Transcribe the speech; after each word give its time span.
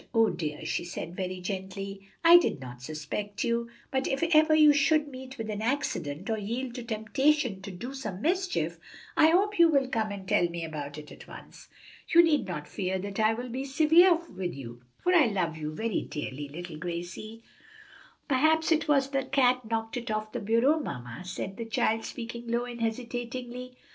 "No, 0.15 0.31
dear," 0.31 0.65
she 0.65 0.83
said 0.83 1.15
very 1.15 1.39
gently, 1.39 2.09
"I 2.23 2.39
did 2.39 2.59
not 2.59 2.81
suspect 2.81 3.43
you, 3.43 3.69
but 3.91 4.07
if 4.07 4.23
ever 4.33 4.55
you 4.55 4.73
should 4.73 5.07
meet 5.07 5.37
with 5.37 5.47
an 5.51 5.61
accident, 5.61 6.27
or 6.27 6.39
yield 6.39 6.73
to 6.73 6.83
temptation 6.83 7.61
to 7.61 7.69
do 7.69 7.93
some 7.93 8.19
mischief, 8.19 8.79
I 9.15 9.27
hope 9.29 9.59
you 9.59 9.69
will 9.69 9.87
come 9.87 10.11
and 10.11 10.27
tell 10.27 10.49
me 10.49 10.65
about 10.65 10.97
it 10.97 11.11
at 11.11 11.27
once. 11.27 11.69
You 12.15 12.23
need 12.23 12.47
not 12.47 12.67
fear 12.67 12.97
that 12.97 13.19
I 13.19 13.35
will 13.35 13.49
be 13.49 13.63
severe 13.63 14.15
with 14.15 14.55
you, 14.55 14.81
for 15.03 15.13
I 15.13 15.27
love 15.27 15.55
you 15.55 15.71
very 15.71 16.01
dearly, 16.01 16.49
little 16.49 16.77
Gracie." 16.77 17.43
"Perhaps 18.27 18.71
it 18.71 18.87
was 18.87 19.11
the 19.11 19.25
cat 19.25 19.69
knocked 19.69 19.97
it 19.97 20.09
off 20.09 20.31
the 20.31 20.39
bureau, 20.39 20.79
mamma," 20.79 21.21
said 21.25 21.57
the 21.57 21.65
child, 21.65 22.05
speaking 22.05 22.47
low 22.47 22.65
and 22.65 22.81
hesitatingly. 22.81 23.77